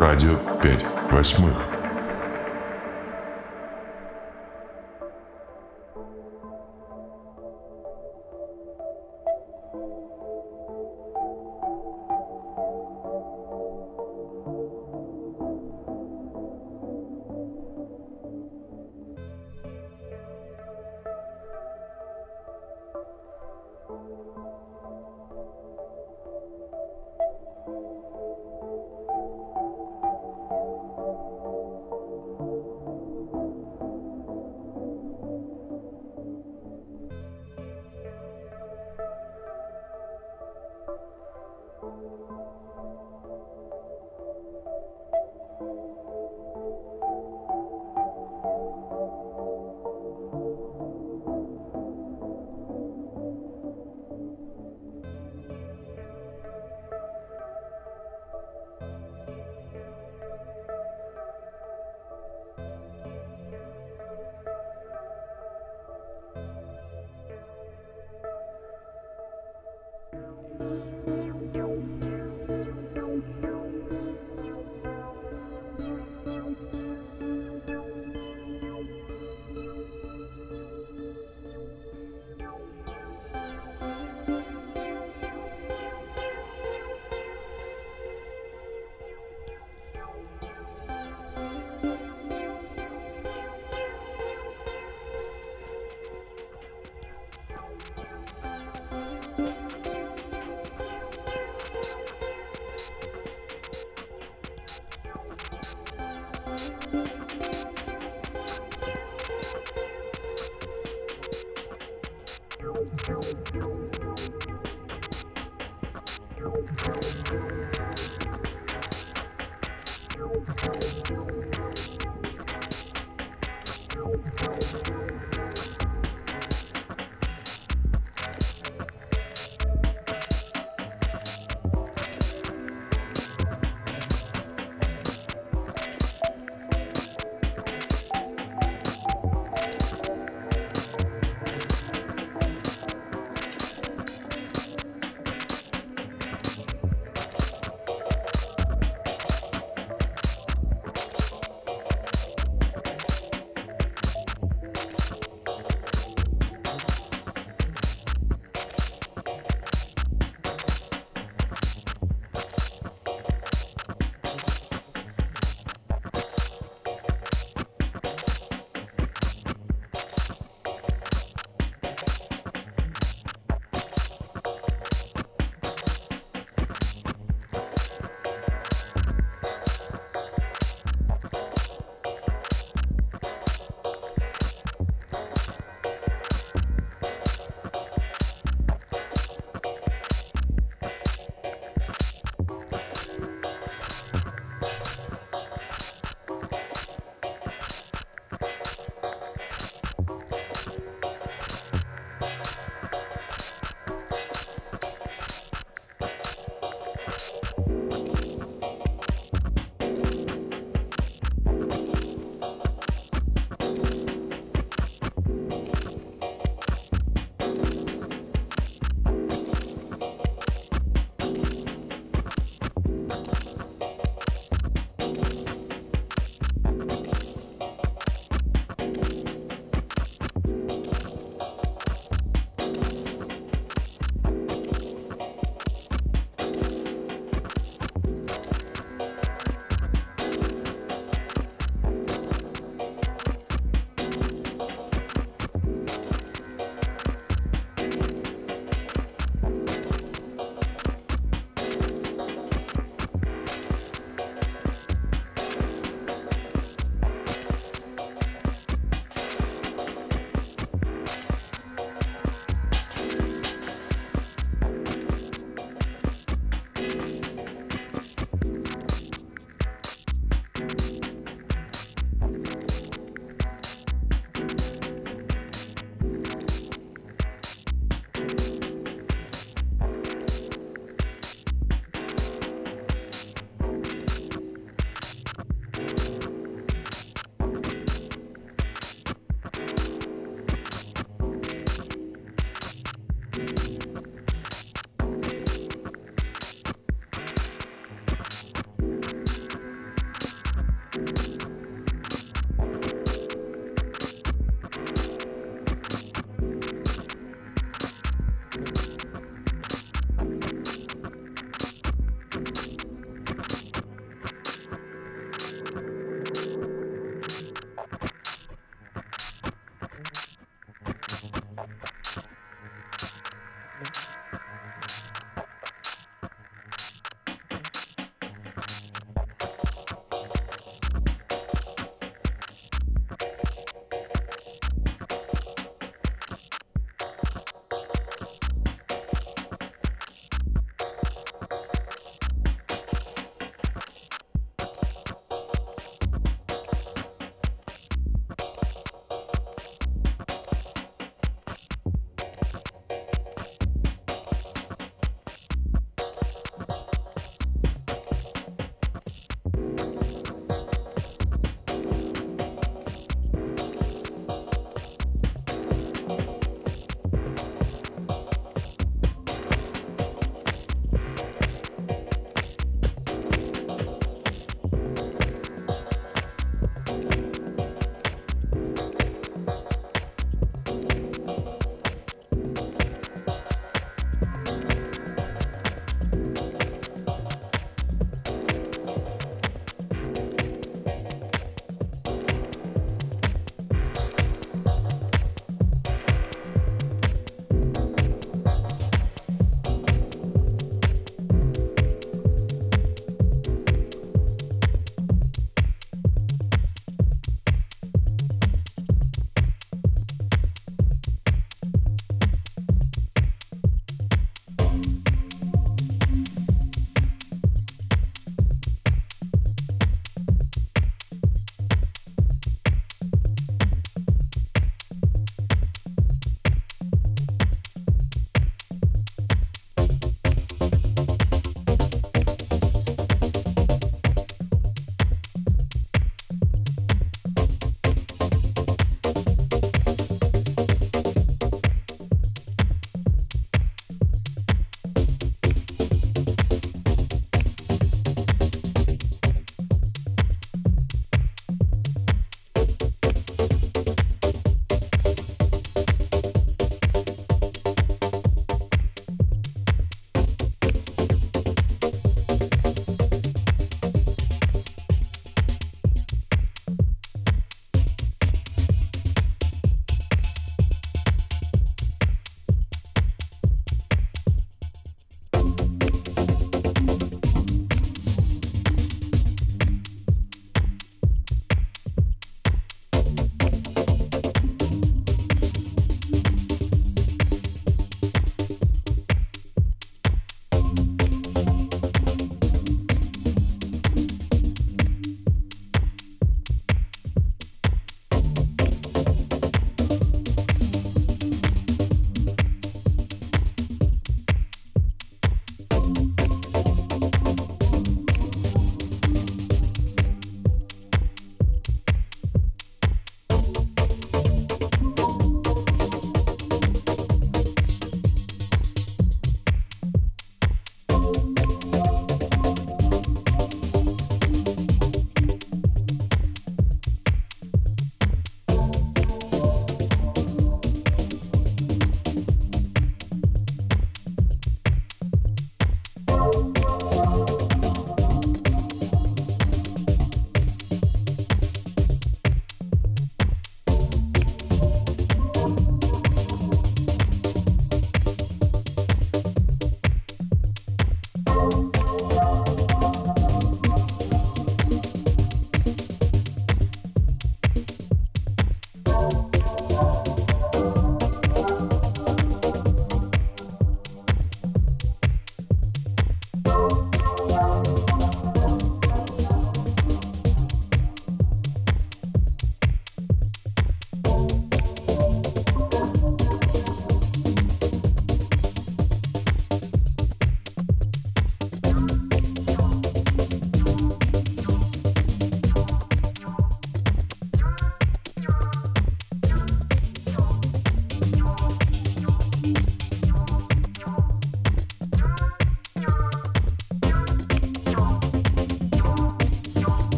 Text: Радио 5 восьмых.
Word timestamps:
Радио 0.00 0.38
5 0.62 1.12
восьмых. 1.12 1.79